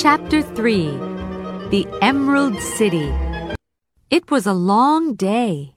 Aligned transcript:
Chapter 0.00 0.42
3 0.42 0.90
The 1.70 1.84
Emerald 2.00 2.60
City 2.60 3.12
It 4.10 4.30
was 4.30 4.46
a 4.46 4.52
long 4.52 5.14
day. 5.14 5.74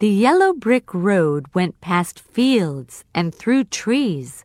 The 0.00 0.10
yellow 0.10 0.52
brick 0.52 0.92
road 0.92 1.46
went 1.54 1.80
past 1.80 2.20
fields 2.20 3.06
and 3.14 3.34
through 3.34 3.64
trees, 3.64 4.44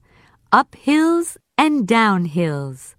up 0.53 0.73
hills 0.75 1.37
and 1.57 1.85
down 1.85 2.31
hills. 2.31 2.95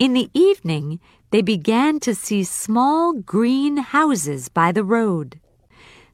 In 0.00 0.12
the 0.12 0.28
evening, 0.34 0.98
they 1.30 1.40
began 1.40 2.00
to 2.00 2.12
see 2.12 2.42
small 2.42 3.12
green 3.12 3.76
houses 3.76 4.48
by 4.48 4.72
the 4.72 4.82
road. 4.82 5.38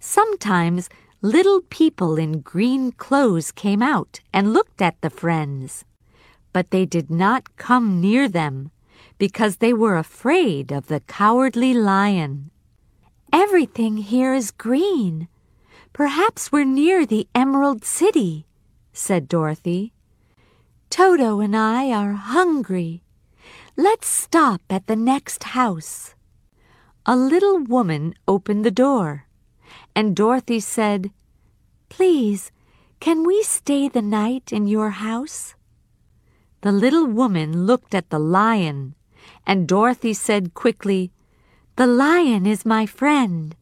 Sometimes 0.00 0.90
little 1.22 1.62
people 1.70 2.18
in 2.18 2.42
green 2.42 2.92
clothes 2.92 3.52
came 3.52 3.82
out 3.82 4.20
and 4.34 4.52
looked 4.52 4.82
at 4.82 5.00
the 5.00 5.08
friends 5.08 5.86
but 6.56 6.70
they 6.70 6.86
did 6.86 7.10
not 7.10 7.54
come 7.58 8.00
near 8.00 8.26
them 8.30 8.70
because 9.18 9.58
they 9.58 9.74
were 9.74 9.98
afraid 9.98 10.72
of 10.72 10.86
the 10.86 11.00
cowardly 11.00 11.74
lion. 11.74 12.50
Everything 13.30 13.98
here 13.98 14.32
is 14.32 14.52
green. 14.52 15.28
Perhaps 15.92 16.50
we're 16.50 16.64
near 16.64 17.04
the 17.04 17.28
Emerald 17.34 17.84
City, 17.84 18.46
said 18.94 19.28
Dorothy. 19.28 19.92
Toto 20.88 21.40
and 21.40 21.54
I 21.54 21.90
are 21.90 22.14
hungry. 22.14 23.02
Let's 23.76 24.08
stop 24.08 24.62
at 24.70 24.86
the 24.86 24.96
next 24.96 25.44
house. 25.52 26.14
A 27.04 27.14
little 27.14 27.58
woman 27.58 28.14
opened 28.26 28.64
the 28.64 28.70
door, 28.70 29.26
and 29.94 30.16
Dorothy 30.16 30.60
said, 30.60 31.10
Please, 31.90 32.50
can 32.98 33.26
we 33.26 33.42
stay 33.42 33.90
the 33.90 34.00
night 34.00 34.54
in 34.54 34.66
your 34.66 34.88
house? 34.88 35.54
The 36.62 36.72
little 36.72 37.06
woman 37.06 37.66
looked 37.66 37.94
at 37.94 38.10
the 38.10 38.18
lion, 38.18 38.94
and 39.46 39.68
Dorothy 39.68 40.14
said 40.14 40.54
quickly, 40.54 41.12
The 41.76 41.86
lion 41.86 42.46
is 42.46 42.64
my 42.64 42.86
friend, 42.86 43.54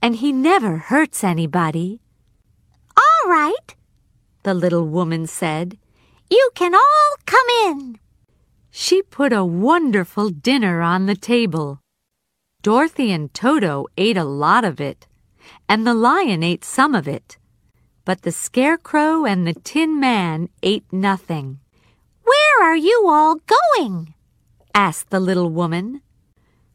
and 0.00 0.16
he 0.16 0.32
never 0.32 0.76
hurts 0.76 1.24
anybody. 1.24 2.00
All 2.96 3.30
right, 3.30 3.74
the 4.42 4.54
little 4.54 4.86
woman 4.86 5.26
said. 5.26 5.78
You 6.30 6.50
can 6.54 6.74
all 6.74 7.16
come 7.26 7.46
in. 7.64 7.98
She 8.70 9.02
put 9.02 9.32
a 9.32 9.44
wonderful 9.44 10.30
dinner 10.30 10.80
on 10.80 11.06
the 11.06 11.14
table. 11.14 11.80
Dorothy 12.62 13.12
and 13.12 13.32
Toto 13.34 13.86
ate 13.98 14.16
a 14.16 14.24
lot 14.24 14.64
of 14.64 14.80
it, 14.80 15.06
and 15.68 15.86
the 15.86 15.94
lion 15.94 16.42
ate 16.42 16.64
some 16.64 16.94
of 16.94 17.06
it. 17.08 17.36
But 18.04 18.22
the 18.22 18.32
Scarecrow 18.32 19.24
and 19.24 19.46
the 19.46 19.54
Tin 19.54 20.00
Man 20.00 20.48
ate 20.62 20.90
nothing. 20.92 21.58
Where 22.24 22.62
are 22.62 22.76
you 22.76 23.06
all 23.08 23.36
going? 23.36 24.14
asked 24.74 25.10
the 25.10 25.20
little 25.20 25.50
woman. 25.50 26.02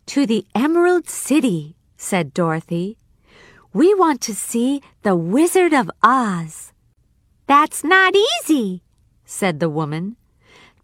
To 0.08 0.26
the 0.26 0.46
Emerald 0.56 1.10
City, 1.10 1.76
said 1.98 2.34
Dorothy. 2.34 2.98
We 3.74 3.94
want 3.94 4.22
to 4.22 4.34
see 4.36 4.82
the 5.04 5.16
Wizard 5.16 5.74
of 5.74 5.92
Oz. 6.04 6.72
That's 7.48 7.84
not 7.84 8.14
easy, 8.16 8.84
said 9.24 9.60
the 9.60 9.70
woman. 9.70 10.18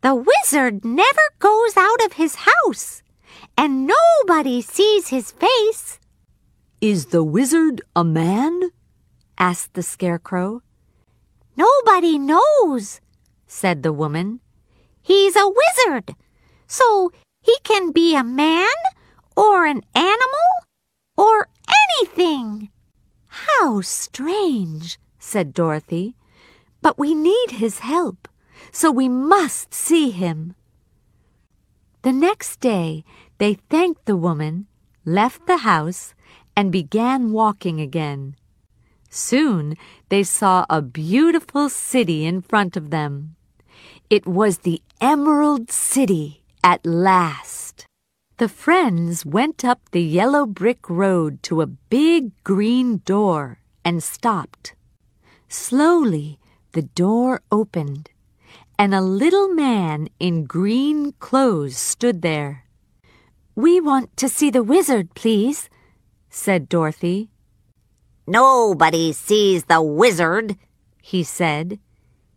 The 0.02 0.16
wizard 0.16 0.84
never 0.84 1.22
goes 1.40 1.78
out 1.78 2.04
of 2.04 2.14
his 2.14 2.36
house, 2.36 3.04
and 3.58 3.88
nobody 3.88 4.62
sees 4.62 5.08
his 5.08 5.32
face. 5.32 6.00
Is 6.82 7.08
the 7.08 7.24
wizard 7.24 7.82
a 7.96 8.04
man? 8.04 8.72
asked 9.38 9.74
the 9.74 9.84
Scarecrow. 9.84 10.62
Nobody 11.56 12.18
knows, 12.18 13.00
said 13.48 13.84
the 13.84 13.94
woman. 13.94 14.42
He's 15.04 15.36
a 15.36 15.48
wizard. 15.48 16.16
So 16.66 17.12
he 17.42 17.56
can 17.64 17.92
be 17.92 18.16
a 18.16 18.24
man 18.24 18.74
or 19.36 19.66
an 19.66 19.84
animal 19.94 20.50
or 21.18 21.50
anything. 22.00 22.70
How 23.28 23.82
strange, 23.82 24.98
said 25.20 25.54
Dorothy. 25.54 26.16
But 26.82 26.98
we 26.98 27.14
need 27.14 27.52
his 27.52 27.80
help, 27.80 28.28
so 28.72 28.92
we 28.92 29.08
must 29.10 29.74
see 29.74 30.10
him. 30.10 30.56
The 32.02 32.14
next 32.14 32.60
day, 32.60 33.04
they 33.38 33.56
thanked 33.70 34.06
the 34.06 34.18
woman, 34.18 34.68
left 35.06 35.48
the 35.48 35.58
house, 35.58 36.14
and 36.56 36.72
began 36.72 37.32
walking 37.32 37.80
again. 37.80 38.36
Soon 39.10 39.76
they 40.10 40.24
saw 40.24 40.66
a 40.70 40.82
beautiful 40.82 41.70
city 41.70 42.26
in 42.26 42.42
front 42.42 42.76
of 42.76 42.90
them. 42.90 43.36
It 44.10 44.26
was 44.28 44.60
the 44.60 44.82
Emerald 45.04 45.70
City 45.70 46.46
at 46.64 46.86
last. 46.86 47.86
The 48.38 48.48
friends 48.48 49.26
went 49.26 49.66
up 49.66 49.82
the 49.92 50.02
yellow 50.02 50.46
brick 50.46 50.90
road 50.90 51.44
to 51.44 51.60
a 51.60 51.68
big 51.68 52.32
green 52.46 53.02
door 53.04 53.60
and 53.84 54.02
stopped. 54.02 54.76
Slowly, 55.50 56.40
the 56.72 56.84
door 56.84 57.42
opened, 57.52 58.12
and 58.80 58.96
a 58.96 59.02
little 59.02 59.50
man 59.50 60.08
in 60.22 60.46
green 60.46 61.12
clothes 61.20 61.76
stood 61.76 62.22
there. 62.22 62.64
We 63.56 63.82
want 63.82 64.16
to 64.16 64.30
see 64.30 64.50
the 64.50 64.64
wizard, 64.64 65.16
please, 65.16 65.70
said 66.30 66.70
Dorothy. 66.70 67.30
Nobody 68.26 69.12
sees 69.12 69.66
the 69.66 69.82
wizard, 69.82 70.56
he 71.02 71.24
said. 71.24 71.80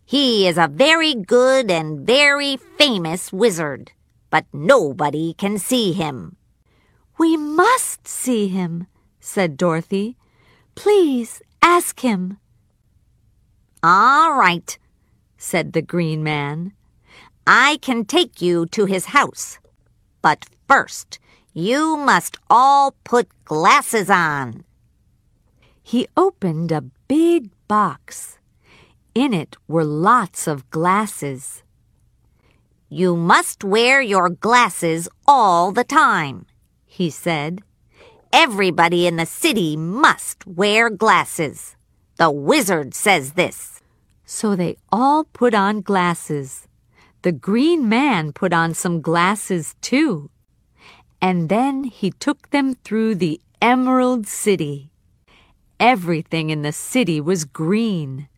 He 0.09 0.47
is 0.47 0.57
a 0.57 0.69
very 0.69 1.17
good 1.17 1.69
and 1.69 2.07
very 2.07 2.57
famous 2.57 3.33
wizard, 3.33 3.91
but 4.31 4.47
nobody 4.53 5.35
can 5.35 5.59
see 5.59 5.93
him. 5.93 6.37
We 7.19 7.37
must 7.37 8.07
see 8.07 8.47
him, 8.47 8.87
said 9.19 9.57
Dorothy. 9.57 10.17
Please 10.77 11.43
ask 11.61 11.99
him. 12.01 12.39
All 13.83 14.39
right, 14.39 14.79
said 15.37 15.73
the 15.73 15.83
Green 15.83 16.23
Man. 16.23 16.73
I 17.45 17.79
can 17.83 18.05
take 18.05 18.41
you 18.41 18.67
to 18.67 18.85
his 18.85 19.07
house. 19.07 19.59
But 20.23 20.47
first, 20.69 21.19
you 21.53 21.97
must 21.97 22.37
all 22.49 22.95
put 23.03 23.27
glasses 23.45 24.09
on. 24.09 24.65
He 25.83 26.07
opened 26.17 26.71
a 26.71 26.83
big 27.09 27.51
box. 27.67 28.36
In 29.17 29.33
it 29.33 29.57
were 29.67 29.83
lots 29.83 30.47
of 30.47 30.69
glasses. 30.69 31.63
You 32.91 33.17
must 33.17 33.65
wear 33.65 34.03
your 34.03 34.29
glasses 34.29 35.09
all 35.27 35.73
the 35.73 35.85
time, 35.85 36.45
he 36.85 37.09
said. 37.09 37.63
Everybody 38.31 39.07
in 39.07 39.17
the 39.17 39.25
city 39.25 39.75
must 39.75 40.47
wear 40.47 40.91
glasses. 40.91 41.77
The 42.19 42.31
wizard 42.31 42.93
says 42.93 43.33
this. 43.33 43.81
So 44.27 44.55
they 44.55 44.77
all 44.93 45.25
put 45.25 45.55
on 45.55 45.81
glasses. 45.81 46.69
The 47.23 47.33
green 47.33 47.89
man 47.89 48.35
put 48.35 48.53
on 48.53 48.75
some 48.75 49.01
glasses 49.01 49.77
too. 49.81 50.29
And 51.23 51.49
then 51.49 51.85
he 51.85 52.11
took 52.11 52.51
them 52.51 52.75
through 52.85 53.15
the 53.15 53.41
Emerald 53.63 54.27
City. 54.27 54.91
Everything 55.81 56.51
in 56.51 56.61
the 56.61 56.71
city 56.71 57.19
was 57.19 57.47
green 57.47 58.29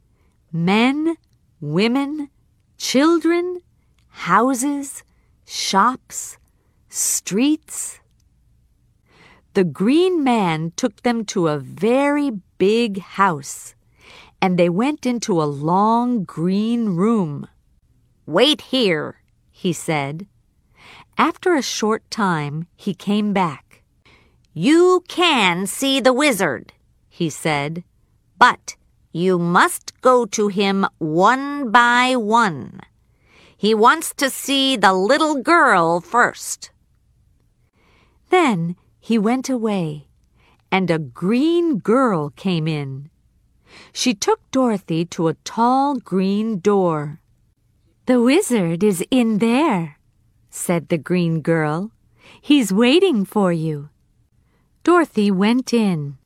men, 0.53 1.17
women, 1.61 2.31
children, 2.77 3.61
houses, 4.09 5.03
shops, 5.47 6.39
streets. 6.89 8.01
The 9.55 9.65
green 9.65 10.23
man 10.23 10.73
took 10.77 11.03
them 11.03 11.25
to 11.27 11.49
a 11.49 11.59
very 11.59 12.31
big 12.59 13.01
house, 13.01 13.75
and 14.41 14.59
they 14.59 14.69
went 14.69 15.05
into 15.05 15.43
a 15.43 15.45
long 15.45 16.25
green 16.25 16.91
room. 16.91 17.49
Wait 18.27 18.61
here, 18.61 19.21
he 19.51 19.73
said. 19.73 20.27
After 21.17 21.55
a 21.55 21.63
short 21.63 22.09
time, 22.11 22.69
he 22.77 22.95
came 22.95 23.33
back. 23.33 23.83
You 24.55 25.03
can 25.09 25.67
see 25.67 26.01
the 26.01 26.13
wizard, 26.13 26.73
he 27.09 27.31
said, 27.31 27.85
but 28.39 28.77
you 29.13 29.39
must 29.39 30.01
go 30.01 30.27
to 30.27 30.49
him 30.49 30.87
one 30.99 31.71
by 31.71 32.17
one. 32.17 32.81
He 33.57 33.75
wants 33.75 34.15
to 34.15 34.31
see 34.31 34.77
the 34.77 34.93
little 34.93 35.43
girl 35.43 36.01
first. 36.01 36.71
Then 38.31 38.77
he 39.01 39.19
went 39.19 39.49
away, 39.49 40.09
and 40.71 40.91
a 40.91 40.99
green 40.99 41.79
girl 41.79 42.31
came 42.31 42.69
in. 42.69 43.11
She 43.93 44.15
took 44.15 44.41
Dorothy 44.51 45.05
to 45.07 45.29
a 45.29 45.35
tall 45.45 45.97
green 45.97 46.61
door. 46.61 47.21
The 48.07 48.21
wizard 48.21 48.83
is 48.83 49.05
in 49.11 49.39
there, 49.39 49.99
said 50.51 50.89
the 50.89 50.99
green 50.99 51.41
girl. 51.41 51.91
He's 52.41 52.73
waiting 52.73 53.25
for 53.25 53.53
you. 53.53 53.91
Dorothy 54.85 55.31
went 55.31 55.73
in. 55.73 56.19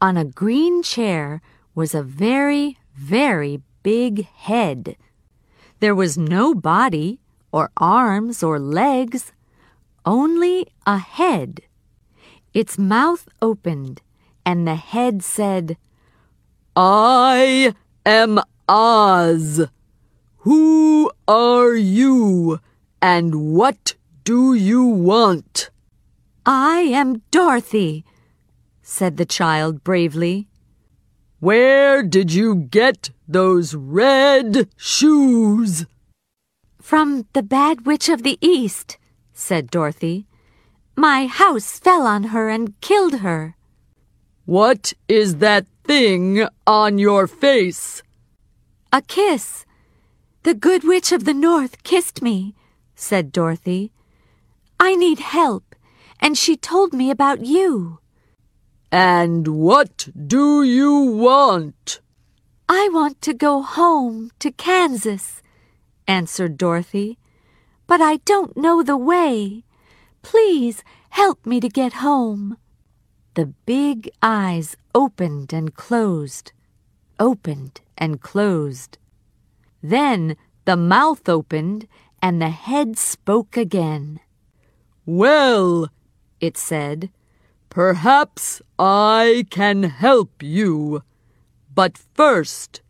On 0.00 0.16
a 0.16 0.24
green 0.24 0.82
chair 0.82 1.40
was 1.74 1.94
a 1.94 2.02
very, 2.02 2.78
very 2.94 3.62
big 3.82 4.26
head. 4.26 4.96
There 5.80 5.94
was 5.94 6.16
no 6.16 6.54
body, 6.54 7.18
or 7.50 7.70
arms, 7.76 8.42
or 8.42 8.58
legs, 8.58 9.32
only 10.04 10.66
a 10.86 10.98
head. 10.98 11.62
Its 12.54 12.78
mouth 12.78 13.28
opened, 13.40 14.02
and 14.44 14.66
the 14.66 14.74
head 14.74 15.22
said, 15.22 15.76
I 16.76 17.74
am 18.04 18.40
Oz. 18.68 19.66
Who 20.38 21.10
are 21.28 21.74
you, 21.74 22.60
and 23.00 23.54
what 23.54 23.94
do 24.24 24.54
you 24.54 24.84
want? 24.84 25.70
I 26.44 26.80
am 26.80 27.22
Dorothy, 27.30 28.04
said 28.82 29.16
the 29.16 29.26
child 29.26 29.84
bravely. 29.84 30.48
Where 31.42 32.04
did 32.04 32.32
you 32.32 32.54
get 32.54 33.10
those 33.26 33.74
red 33.74 34.68
shoes? 34.76 35.86
From 36.80 37.26
the 37.32 37.42
Bad 37.42 37.84
Witch 37.84 38.08
of 38.08 38.22
the 38.22 38.38
East, 38.40 38.96
said 39.32 39.68
Dorothy. 39.68 40.28
My 40.94 41.26
house 41.26 41.80
fell 41.80 42.06
on 42.06 42.30
her 42.30 42.48
and 42.48 42.80
killed 42.80 43.22
her. 43.26 43.56
What 44.44 44.92
is 45.08 45.38
that 45.38 45.66
thing 45.82 46.46
on 46.64 46.98
your 46.98 47.26
face? 47.26 48.04
A 48.92 49.02
kiss. 49.02 49.66
The 50.44 50.54
Good 50.54 50.84
Witch 50.84 51.10
of 51.10 51.24
the 51.24 51.34
North 51.34 51.82
kissed 51.82 52.22
me, 52.22 52.54
said 52.94 53.32
Dorothy. 53.32 53.90
I 54.78 54.94
need 54.94 55.18
help, 55.18 55.74
and 56.20 56.38
she 56.38 56.56
told 56.56 56.92
me 56.92 57.10
about 57.10 57.44
you. 57.44 57.98
And 58.94 59.48
what 59.48 60.10
do 60.26 60.62
you 60.62 60.92
want? 61.00 62.02
I 62.68 62.90
want 62.92 63.22
to 63.22 63.32
go 63.32 63.62
home 63.62 64.30
to 64.38 64.50
Kansas, 64.50 65.42
answered 66.06 66.58
Dorothy. 66.58 67.18
But 67.86 68.02
I 68.02 68.16
don't 68.18 68.54
know 68.54 68.82
the 68.82 68.98
way. 68.98 69.64
Please 70.20 70.84
help 71.08 71.46
me 71.46 71.58
to 71.58 71.70
get 71.70 72.04
home. 72.04 72.58
The 73.32 73.46
big 73.64 74.10
eyes 74.20 74.76
opened 74.94 75.54
and 75.54 75.74
closed, 75.74 76.52
opened 77.18 77.80
and 77.96 78.20
closed. 78.20 78.98
Then 79.82 80.36
the 80.66 80.76
mouth 80.76 81.30
opened 81.30 81.88
and 82.20 82.42
the 82.42 82.50
head 82.50 82.98
spoke 82.98 83.56
again. 83.56 84.20
Well, 85.06 85.88
it 86.40 86.58
said, 86.58 87.10
perhaps 87.72 88.60
I 88.78 89.46
can 89.48 89.84
help 89.84 90.42
you. 90.42 91.02
But 91.74 91.96
first, 91.96 92.82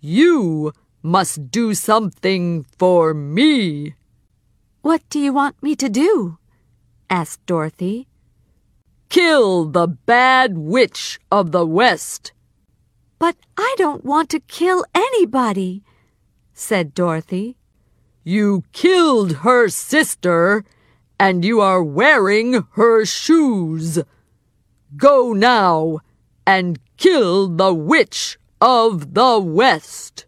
you 0.00 0.72
must 1.02 1.50
do 1.50 1.74
something 1.74 2.64
for 2.78 3.12
me. 3.14 3.96
What 4.82 5.02
do 5.10 5.18
you 5.18 5.32
want 5.32 5.60
me 5.60 5.74
to 5.74 5.88
do? 5.88 6.38
asked 7.10 7.44
Dorothy. 7.46 8.06
Kill 9.08 9.64
the 9.64 9.88
bad 9.88 10.56
witch 10.56 11.18
of 11.32 11.50
the 11.50 11.66
West. 11.66 12.32
But 13.18 13.34
I 13.56 13.74
don't 13.76 14.04
want 14.04 14.30
to 14.30 14.38
kill 14.38 14.84
anybody, 14.94 15.82
said 16.54 16.94
Dorothy. 16.94 17.56
You 18.22 18.62
killed 18.72 19.42
her 19.42 19.68
sister, 19.68 20.64
and 21.18 21.44
you 21.44 21.60
are 21.60 21.82
wearing 21.82 22.64
her 22.74 23.04
shoes. 23.04 23.98
Go 24.96 25.32
now 25.32 26.00
and 26.46 26.78
kill 26.96 27.48
the 27.48 27.74
witch 27.74 28.38
of 28.60 29.14
the 29.14 29.38
West. 29.38 30.26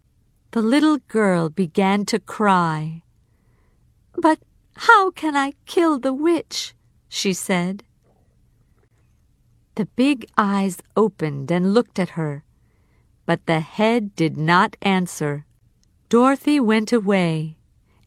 The 0.50 0.60
little 0.60 0.98
girl 1.08 1.48
began 1.48 2.04
to 2.06 2.18
cry. 2.18 3.02
But 4.16 4.40
how 4.76 5.10
can 5.10 5.36
I 5.36 5.54
kill 5.66 5.98
the 5.98 6.12
witch? 6.12 6.74
she 7.08 7.32
said. 7.32 7.84
The 9.76 9.86
big 9.86 10.26
eyes 10.36 10.78
opened 10.96 11.50
and 11.50 11.72
looked 11.72 11.98
at 11.98 12.10
her, 12.10 12.44
but 13.24 13.46
the 13.46 13.60
head 13.60 14.14
did 14.14 14.36
not 14.36 14.76
answer. 14.82 15.46
Dorothy 16.08 16.60
went 16.60 16.92
away, 16.92 17.56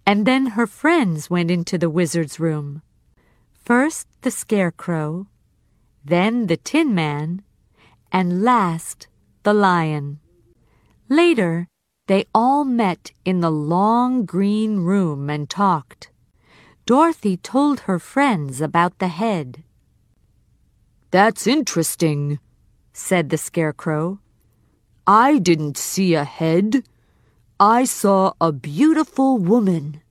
and 0.05 0.25
then 0.25 0.57
her 0.57 0.67
friends 0.67 1.29
went 1.29 1.49
into 1.49 1.77
the 1.77 1.89
wizard's 1.89 2.39
room. 2.39 2.81
First 3.53 4.07
the 4.21 4.31
scarecrow, 4.31 5.27
then 6.03 6.47
the 6.47 6.57
tin 6.57 6.93
man, 6.93 7.41
and 8.11 8.43
last 8.43 9.07
the 9.43 9.53
lion. 9.53 10.19
Later, 11.09 11.67
they 12.07 12.25
all 12.33 12.65
met 12.65 13.11
in 13.23 13.39
the 13.39 13.51
long 13.51 14.25
green 14.25 14.79
room 14.79 15.29
and 15.29 15.49
talked. 15.49 16.09
Dorothy 16.85 17.37
told 17.37 17.81
her 17.81 17.99
friends 17.99 18.59
about 18.59 18.99
the 18.99 19.07
head. 19.07 19.63
That's 21.11 21.47
interesting, 21.47 22.39
said 22.91 23.29
the 23.29 23.37
Scarecrow. 23.37 24.19
I 25.07 25.37
didn't 25.37 25.77
see 25.77 26.13
a 26.13 26.25
head. 26.25 26.83
I 27.59 27.85
saw 27.85 28.33
a 28.41 28.51
beautiful 28.51 29.37
woman. 29.37 30.01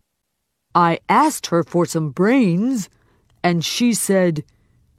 I 0.75 1.01
asked 1.09 1.49
her 1.49 1.63
for 1.63 1.85
some 1.85 2.11
brains, 2.11 2.89
and 3.43 3.65
she 3.65 3.93
said, 3.93 4.45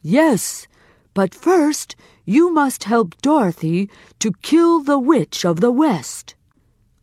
Yes, 0.02 0.68
but 1.14 1.36
first 1.36 1.96
you 2.26 2.52
must 2.52 2.86
help 2.86 3.16
Dorothy 3.22 3.90
to 4.20 4.32
kill 4.42 4.82
the 4.82 5.00
Witch 5.00 5.46
of 5.46 5.60
the 5.60 5.72
West. 5.72 6.36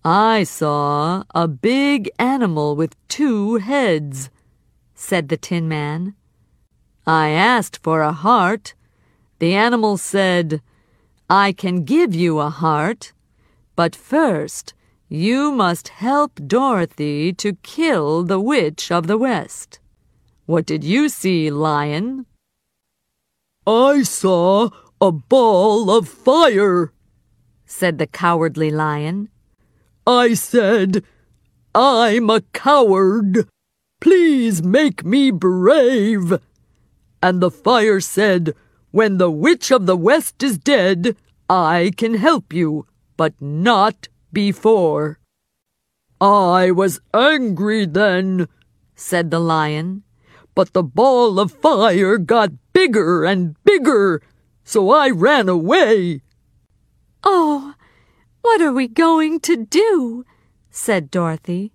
I 0.04 0.44
saw 0.44 1.24
a 1.34 1.46
big 1.46 2.10
animal 2.18 2.74
with 2.74 2.96
two 3.08 3.56
heads 3.56 4.30
said 5.00 5.30
the 5.30 5.36
Tin 5.36 5.66
Man. 5.66 6.14
I 7.06 7.30
asked 7.30 7.82
for 7.82 8.02
a 8.02 8.12
heart. 8.12 8.74
The 9.38 9.54
animal 9.54 9.96
said, 9.96 10.60
I 11.28 11.52
can 11.52 11.84
give 11.84 12.14
you 12.14 12.38
a 12.38 12.50
heart, 12.50 13.12
but 13.76 13.96
first 13.96 14.74
you 15.08 15.50
must 15.52 15.88
help 15.88 16.32
Dorothy 16.46 17.32
to 17.32 17.54
kill 17.62 18.22
the 18.24 18.38
Witch 18.38 18.92
of 18.92 19.06
the 19.06 19.16
West. 19.16 19.80
What 20.44 20.66
did 20.66 20.84
you 20.84 21.08
see, 21.08 21.50
Lion? 21.50 22.26
I 23.66 24.02
saw 24.02 24.70
a 25.00 25.12
ball 25.12 25.90
of 25.90 26.08
fire, 26.08 26.92
said 27.66 27.98
the 27.98 28.06
cowardly 28.06 28.70
lion. 28.70 29.28
I 30.06 30.34
said, 30.34 31.04
I'm 31.74 32.30
a 32.30 32.40
coward. 32.52 33.48
Please 34.00 34.62
make 34.62 35.04
me 35.04 35.30
brave. 35.30 36.40
And 37.22 37.40
the 37.40 37.50
fire 37.50 38.00
said, 38.00 38.54
When 38.90 39.18
the 39.18 39.30
witch 39.30 39.70
of 39.70 39.86
the 39.86 39.96
west 39.96 40.42
is 40.42 40.56
dead, 40.56 41.16
I 41.48 41.92
can 41.96 42.14
help 42.14 42.52
you, 42.52 42.86
but 43.16 43.34
not 43.40 44.08
before. 44.32 45.20
I 46.20 46.70
was 46.70 47.00
angry 47.12 47.86
then, 47.86 48.48
said 48.94 49.30
the 49.30 49.38
lion, 49.38 50.02
but 50.60 50.74
the 50.74 50.82
ball 50.82 51.40
of 51.40 51.52
fire 51.52 52.18
got 52.18 52.52
bigger 52.74 53.24
and 53.24 53.56
bigger, 53.64 54.20
so 54.62 54.90
I 54.90 55.08
ran 55.08 55.48
away. 55.48 56.20
Oh, 57.24 57.72
what 58.42 58.60
are 58.60 58.74
we 58.74 58.86
going 58.86 59.40
to 59.40 59.56
do? 59.64 60.22
said 60.70 61.10
Dorothy. 61.10 61.72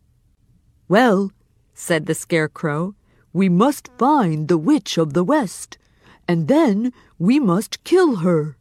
Well, 0.87 1.31
said 1.73 2.05
the 2.05 2.13
Scarecrow, 2.13 2.93
we 3.33 3.49
must 3.49 3.89
find 3.97 4.47
the 4.47 4.59
Witch 4.59 4.99
of 4.99 5.13
the 5.13 5.23
West, 5.23 5.79
and 6.27 6.47
then 6.47 6.93
we 7.17 7.39
must 7.39 7.83
kill 7.83 8.17
her. 8.17 8.55